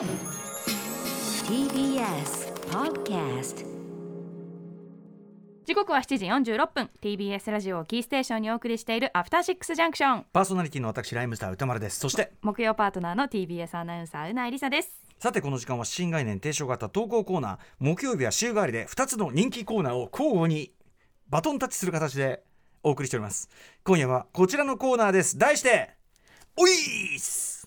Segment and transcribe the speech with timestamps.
[0.00, 0.08] TBS
[2.70, 3.66] Podcast
[5.66, 6.88] 時刻は7時46分。
[7.02, 12.00] TBS ラジオをキーステーションにお送りしているアフターシックスジャンクションパーソナリティの私ライムスター歌丸です。
[12.00, 14.90] そして木曜パートナーの TBS アナウンサーうないりさです。
[15.18, 17.58] さてこの時間は新概念提唱型投稿コーナー。
[17.78, 20.72] 木曜日は週替わりで2つの人気コーナーを交互に
[21.28, 22.42] バトンタッチする形で
[22.82, 23.50] お送りしております。
[23.84, 25.36] 今夜はこちらのコーナーです。
[25.36, 25.90] 題して
[26.56, 27.59] おいーっす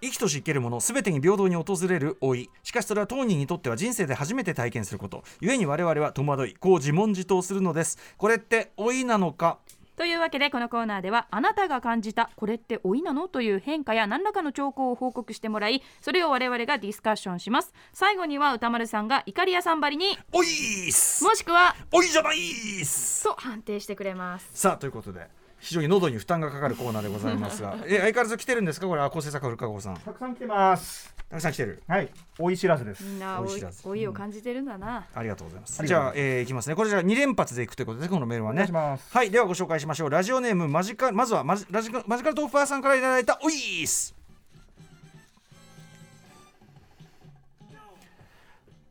[0.00, 2.50] 生きとし生けるもの全てに平等に訪れる老い。
[2.62, 5.24] しかしそれは当人にとっては人生で初めて体験すること。
[5.40, 7.98] 故に我々は戸惑いこう自問自答するのです。
[8.16, 9.58] これって老いなのか？
[9.96, 13.26] というわけでこのコーナーではあなたが感じたこれって老いなの？
[13.26, 17.74] という変化や何らかの兆候を報告してもらいそれを我々がディスカッションします。
[17.92, 21.24] 最後には歌丸さんが怒り屋さんばりにおいーっす。
[21.24, 23.24] もしくはおいじゃないーっす。
[23.24, 24.48] と判定してくれます。
[24.54, 25.26] さあということで
[25.60, 27.76] 非常に喉に負担がかかるコーナーでございますが。
[27.86, 28.86] え相変わらず来てるんですか？
[28.86, 29.96] これあ構成作家古川さん。
[29.96, 31.12] たくさん来てます。
[31.28, 31.82] たくさん来てる。
[31.86, 33.02] はい、大石知らずです。
[33.04, 33.82] みんな老い老い知らず。
[33.86, 35.84] 老いを感じてるんだな、ありがとうございます。
[35.86, 36.74] じゃあ、えーいきますね。
[36.76, 39.08] これじゃあ2連発でいくということでこのメールはお願いねします。
[39.14, 39.30] はい。
[39.30, 40.10] ではご紹介しましょう。
[40.10, 44.14] ラジオネームマジカまずはマジラジカマジカルトーファーさんからいただいたおいーす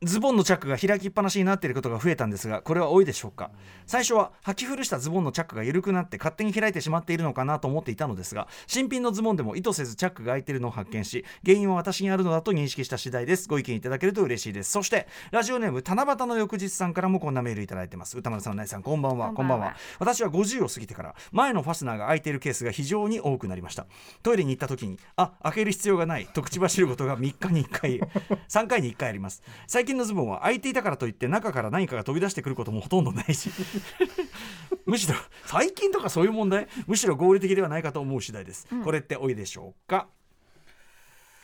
[0.04, 3.50] ズボンのチャックが開きっぱなしになっていることが増えたんですがこれは多いでしょうか？
[3.88, 13.48] 最初は履き古したズボンのチャックが緩くなって勝手に開いてしまっているのかなと思っていたのですが新品のズボンでも意図せずチャックが開いているのを発見し原因は私にあるのだと認識した次第です。
[13.48, 14.72] ご意見いただけると嬉しいです。
[14.72, 18.18] そしてラジオネーム七夕の翌日さんからもこんなメールいただいてます。
[18.18, 19.34] 歌丸さんなえさんこんばんは。
[19.34, 19.76] こんばんは。
[20.00, 23.88] 私は50を過ぎてから前のファスナーが開いているケースが非常に多くなりました。
[24.22, 26.28] トイレに行った時にあ開ける必要がない。
[26.28, 28.00] と口走ることが3日に1回
[28.48, 29.42] 3回に1回あります。
[29.66, 33.50] 最近のズボンは開いていたからといって中から何かが飛び出してくることもほとんどないし。
[34.86, 36.68] むしろ最近とかそういう問題？
[36.86, 40.08] むしろ合理的ではないかと思う次第です、これっておいでしょうか？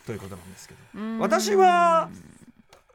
[0.05, 0.80] ということなんですけど。
[1.19, 2.09] 私は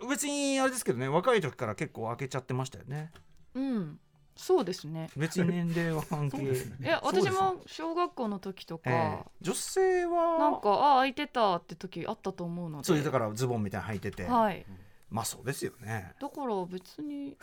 [0.09, 3.11] 別にあれですけどね若い時から結構開けちゃってましたよね。
[3.55, 4.01] うん。
[4.37, 5.11] そうですね。
[5.17, 6.37] 別に年齢は関係。
[6.37, 6.77] そうですね。
[6.81, 9.25] いや私も小学校の時とか、ええ。
[9.41, 12.85] 女性はなんかあ開いてたって時あったと思うので。
[12.85, 14.65] そういうだからズボンみたいなの履いてて、はい
[15.11, 16.13] まあそうですよね。
[16.21, 17.37] だから別に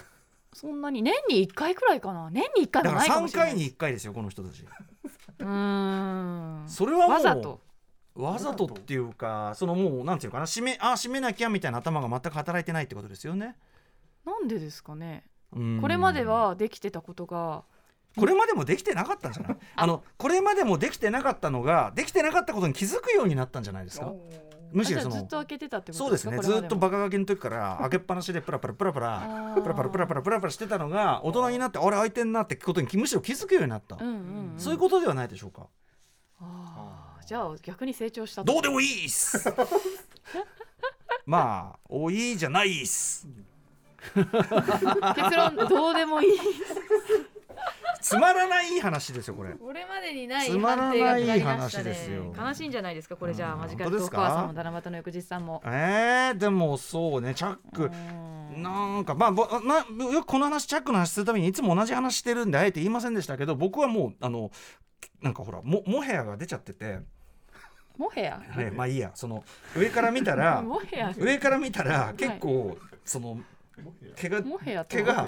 [0.53, 2.29] そんなに年に1回くらいかな。
[2.31, 3.49] 年に1回だからもないかも3しれない。
[3.51, 4.63] 回に1回ですよこの人たち。
[4.63, 6.63] うーん。
[6.67, 7.61] それはもうわざと。
[8.15, 13.57] わざとっていうかそのもうなんていうのかな閉めあ閉めなきゃみたいな頭が全く働いてないってことですよね。
[14.25, 15.25] なんでですかね。
[15.53, 15.81] うん。
[15.81, 17.63] これまではできてたことが
[18.15, 19.57] これまでもできてなかったんじゃない？
[19.75, 24.13] あのこれまでもできてなかったのができてなかったことに気づくようになったんじゃないですか？
[24.75, 26.37] むしろそのずっと開けてたってことそうですね。
[26.39, 34.13] ずっとバカガキの時から 開けっぱなしでプラプラプラプラプラプラプラプラプラプラしてたのが大人になってあれ開いてんなってことにむしろ気づくようになった、うんうん、
[34.53, 35.67] うん、そういうことではないでしょうか
[36.41, 39.53] あーじゃあ逆に成長したとどうでもいいっす
[41.25, 43.27] まあ多いじゃないっす
[44.13, 46.37] 結論どうでもいい
[48.05, 49.53] つまらない話ですよこれ。
[49.53, 52.33] これまでにないつまら判定がない下りました話ですよね。
[52.37, 53.59] 悲しいんじゃないですかこれじゃあうん。
[53.61, 54.17] マジカルトー本当ですか？
[54.17, 55.61] クワーさんも七夕の翌日さんも。
[55.65, 57.85] えー、でもそうねチャック。
[57.85, 58.61] うん。
[58.61, 59.77] なんかまあぼな
[60.13, 64.51] よくこの話チャックの話するためにいつも同じ話してるんであえて言いませんでしたけど僕はもうあの
[65.23, 66.99] なんかほらモモヘアが出ちゃってて、
[67.97, 69.43] モヘアね、まあいいやその
[69.75, 70.63] 上から見たら
[71.17, 73.39] 上から見たら結構、その
[74.15, 74.43] 毛が
[74.87, 75.27] 毛が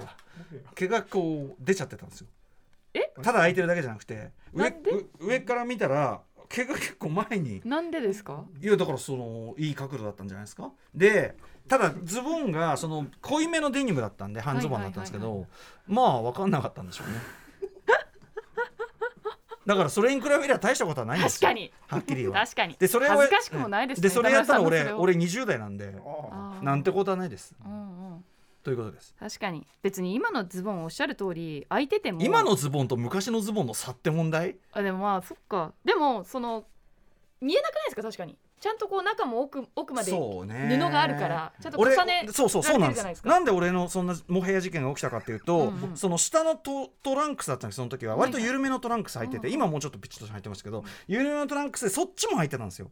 [0.76, 2.28] 毛がこう出ちゃってたんですよ。
[2.28, 2.47] え
[3.24, 4.72] ただ開いてるだけじゃなくて上
[5.20, 8.46] 上から見たら毛が結構前になんでですか？
[8.62, 10.72] いやだからそのいい角度だったんじゃないですか？
[10.96, 11.36] で
[11.68, 15.46] ただズボンがその濃いめのデニムだったんで半ズボンだったんですけど、
[15.86, 17.16] まあ分かんなかったんでしょうね。
[19.66, 21.50] だからそれに比べれば大したことはないんですよ。
[21.50, 21.74] 確かに。
[21.88, 22.40] はっきり言わ。
[22.46, 22.76] 確かに。
[22.80, 24.04] でそれを恥ずかしくもないですね。
[24.04, 25.94] でそれやったの俺俺20代なんで
[26.62, 27.54] なんてことはないです。
[27.66, 27.72] うん
[28.12, 28.26] うん
[28.68, 29.16] ということです。
[29.18, 29.66] 確かに。
[29.82, 32.22] 別に今のズボンおっしゃる通り開いてても。
[32.22, 34.58] 今のズボンと昔のズボンの差って問題？
[34.74, 35.72] あでもまあそっか。
[35.86, 36.66] でもその
[37.40, 38.04] 見えなくないですか？
[38.04, 38.36] 確かに。
[38.60, 40.46] ちゃんとこう中も奥奥まで布
[40.92, 43.04] があるからちゃんと俺重ねそうそうそうなんです。
[43.04, 43.30] ないですか。
[43.30, 48.18] なんで俺のそんなモヘア事件が起きたかっていうと、うんうんその下のトトランクスだったんですその時は。
[48.18, 52.92] 割と緩めのトランクス履いてて、今もうちょっとピチッと履いてますけど緩めのトランクスでそっちも履いてたんですよ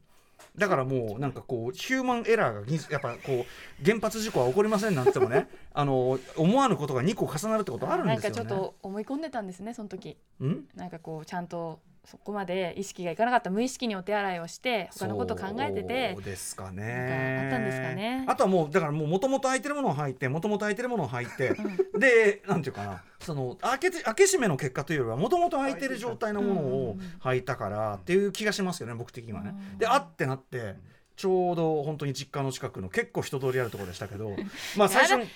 [0.57, 8.35] だからもうなんかこうヒューマンエラーがぎやっぱこう原発事故は起こりませんなんてもね あの思わぬことが2個重なるってことあるんですよね。
[8.37, 10.17] なんかちょっと思い込んでたんですねその時。
[10.41, 10.67] ん？
[10.75, 17.39] なんかこうちゃんとそこまで意識がいかなかった無意識にお手洗いをして他のこと考えててそうですかね。
[17.39, 18.25] かあったんですかね。
[18.27, 21.55] あとはもうだからもう元々空いてるものを履いて元々空いてるものを履いて、
[21.97, 29.55] でなんていうかなその開けて開け閉めの結果というよりは元々空いてる状態のものを履いたからっていう気がしますよね僕的にはね。
[29.77, 30.75] であってなって
[31.15, 34.35] ちょうど本当に実家の近くの結構人通りあるところでしたけど
[34.77, 35.27] まあ最初に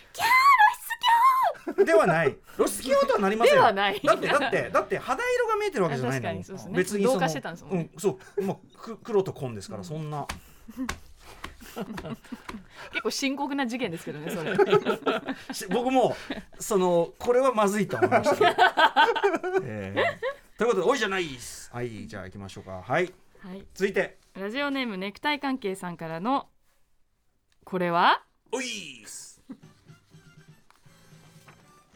[1.86, 2.36] ではない。
[2.56, 3.62] 露出狂とはなりませんよ。
[3.62, 4.02] ではない。
[4.04, 6.78] だってだってだって肌色が見えてるわけじゃないの確かにそうですね。
[6.78, 7.90] 別にその同化してたんですもんね。
[7.94, 10.28] うん、そう、まあ、く黒と紺ですから、そんな。
[12.92, 14.56] 結構深刻な事件ですけどねそれ。
[15.54, 16.16] し僕も
[16.60, 18.54] そのこれはまずいと思いました、
[19.64, 22.84] えーということで「おいじゃないっす」はいじゃあ行きましょうか。
[22.86, 23.14] はい。
[23.40, 23.66] はい。
[23.74, 24.18] 続いて。
[24.34, 26.50] ラジオネームネクタイ関係さんからの
[27.64, 28.99] これは「おい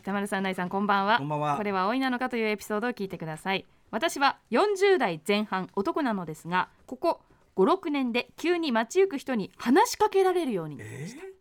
[0.04, 1.18] っす田丸さん、ナイさん、こんばんは。
[1.18, 3.66] こんばんはこれは老いなのかというエピソードを聞いてください。
[3.90, 7.22] 私は40代前半男なのですが、ここ
[7.56, 11.33] 5、6年で急に街行く人に話しかけられるようになりました。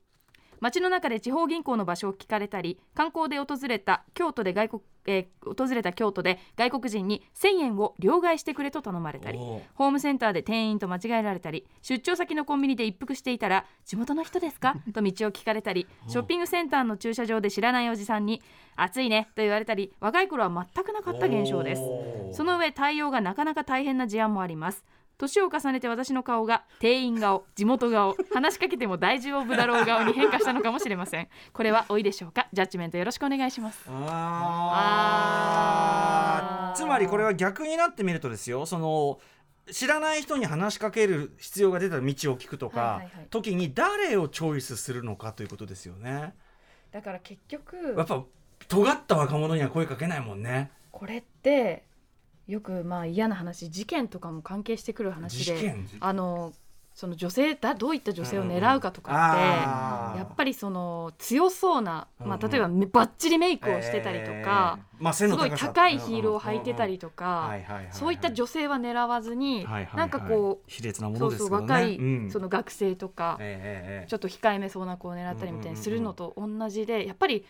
[0.63, 9.39] 街の中で地方銀行の場所を聞かれたり観光で訪れた京都で外国、えー訪れた京都で外国人に1000円を両替してくれと頼まれたり
[9.75, 14.77] ホームセンターで店員と間違えられたり出張先のコンビニで一服していたら地元の人ですか？
[14.95, 18.41] と道を聞かれたりショッピングセンターの駐車場で知らないおじさんに
[18.77, 21.83] 暑いねと言われたり若い頃は全くなかった現象です。
[22.33, 24.85] その上対応がなかなか大変な事案もあります
[25.23, 31.29] 年を重ねて私の顔が店員顔地元顔話しかけても大丈夫だろう顔に変化したのかもしれません。
[31.53, 32.49] これは多いでしょうか？
[32.53, 33.85] ジャッジメントよろしくお願いします。
[33.89, 33.95] あー。
[36.71, 36.77] あー。
[36.77, 39.21] つまりこれは逆になってみるとですよその
[39.71, 42.05] 知らない人に話しかける必要が出た道を
[42.37, 43.27] 聞くとか、はいはいはい。
[43.31, 46.35] 時に誰をチョイスするのかということですよね。
[46.91, 48.25] だから結局やっぱ
[48.69, 50.73] 尖った若者には声かけないもんね。
[50.91, 51.85] これって
[52.53, 56.53] よくまあ嫌な話事件とかも関係してくる話であの
[56.95, 59.33] その女性だどういった女性を狙うかとか
[60.13, 64.79] って、やっぱりその強そうな、まあ、例えばめバッチリメイクをしてたりとか、
[65.15, 67.59] すごいの高いヒールを履いてたりとはか
[67.91, 72.31] そういった女性は狙わずに、はなんかこう卑劣なもそうそう若い、うん。
[72.31, 77.47] その学生とか、ちょっと控えめそうな子を狙ったりみたいにするのと同じでやっぱり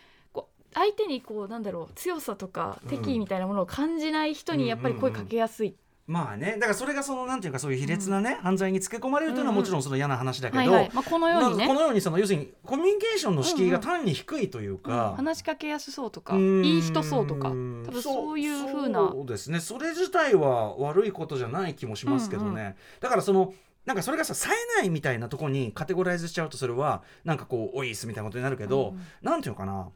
[0.75, 5.75] 相手にこうなんだろう強さとか敵意みたいなものを感じない人にやっぱり声かけやすい。
[6.05, 11.67] まあねだからそれがそのなんていうかそういう卑劣なね、犯罪につけ込まれるというのはもちろんその嫌な話だけど、このようにね。
[11.67, 16.65] まあこのようにその要するにコミュニケーションの敷居が単に低いというか、話しかけやすそうとかうん。
[16.65, 19.11] いい人そうとか多分そういう風な。
[19.13, 19.61] そうですね。
[19.61, 23.55] それ自体は悪いことじゃない気もしますけどね、うんうだからその
[23.87, 29.01] なんかそれがさ冴えないみたいなところにカテゴライズしちゃうとそれはなんかこうおいっすみたいなことになるけど、うん。
[29.23, 29.89] なんていうのかな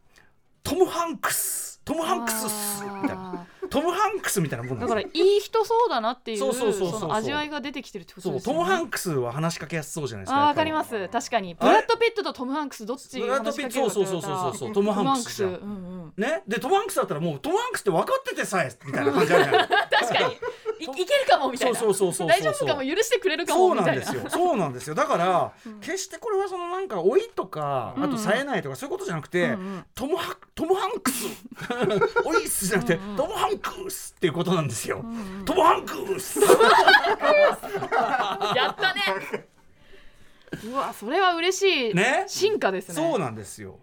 [0.67, 3.47] トム・ハンクストム・ハンクスっすみたいな。
[3.47, 8.59] あトム・ハンクスみたいなもんだからいい人そうだなっていうその味わいが出てきてるってことですよね。
[8.59, 11.09] そうトム・ハンクスは話しかけやすそうじゃないですかわかりります。
[11.09, 11.55] 確かに。
[11.55, 14.69] ブラッド・ピットとトム・ハンクスどっちブラッドピットそうそうそうそうそう。
[14.69, 15.51] 言トムハンクスじゃん。
[15.51, 15.67] うんう
[16.07, 16.13] ん。
[16.17, 16.43] ね？
[16.49, 20.26] でトム・ハンクスだったらもうトム・ハンクスって分かっててさえみたいな感じじゃない 確かに
[21.57, 21.79] みたいな。
[21.79, 24.05] そうそうそうそうそう大丈夫かも許してくれるかそうもみたいな。
[24.05, 24.31] なんですよ。
[24.31, 24.95] そうなんですよ。
[24.95, 29.85] だから、決してこれはそのなんか老いとか、あと冴えないとかそういうことじゃなくて、うんうん。
[29.95, 31.27] トムハトムハンクス、
[32.25, 35.05] おいっすじゃなくて、トムハンクスっていうことなんですよ。
[35.45, 36.41] トムハンクス。
[38.55, 39.49] やったね。
[40.65, 41.95] うわそれは嬉しい。
[41.95, 42.25] ね？
[42.29, 42.95] 進化ですね。
[42.95, 43.79] そうなんですよ。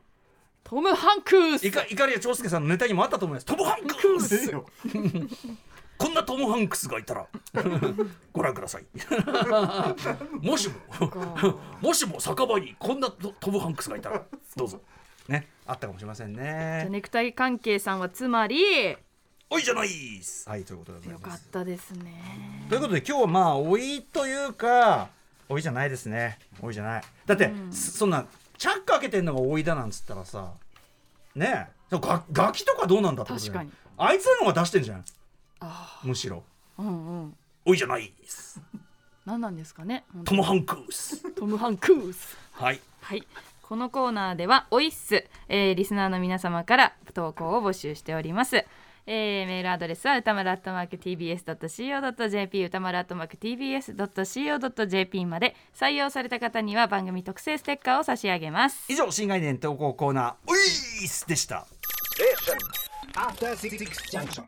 [0.64, 1.68] トム・ハンクス。
[1.68, 3.46] いか、いかりや長介さんのネタにもあったと思います。
[3.46, 4.52] トムハンクス。
[6.04, 7.28] こんなトム・ハンクスがいたら
[8.34, 8.86] ご覧ください。
[10.46, 10.76] もしも
[11.80, 14.22] もしも酒場にこんなトトム・ハンクスがいたら
[14.58, 14.82] どうぞ。
[15.30, 16.88] ねあったかもしれませんね。
[16.90, 18.98] ネクタイ関係さんはつまり
[19.50, 19.88] おいじゃない
[20.20, 20.50] っす。
[20.50, 22.66] はいということでございよかったですね。
[22.68, 25.08] ということで今日はまあ老いというか
[25.48, 26.38] 老いじゃないですね。
[26.62, 27.04] 老いじゃない。
[27.26, 28.26] だって、そそんな
[28.58, 30.52] チャック開けてんのが老いだなんつったらさ
[31.34, 33.72] ねえガガキとかどうなんだってことだよ確かに。
[33.96, 34.98] あいつらの方が出してんじゃん。
[35.00, 35.04] あ
[36.04, 36.44] むしろ。
[36.78, 37.36] うんうん。
[37.66, 38.62] 老いじゃないっす。
[39.26, 41.32] 何なんですかねトム・ハンクス。
[41.32, 42.38] トム・ハンクス。
[42.52, 42.82] はい。
[43.02, 43.24] はい。
[43.62, 48.58] このコーナーではおいっす、えーリスナーの皆様から投稿を募集しております、
[49.08, 58.86] えーメールアドレスは歌丸アットマーク TBS.CO.JP 歌丸アットマーク TBS.CO.JP まで採用された方には番組特製ステッカーを差し上げます。
[58.90, 61.66] 以上新概念投稿コーナー「ウィース」でした。
[63.16, 63.78] After Six
[64.12, 64.44] Junction.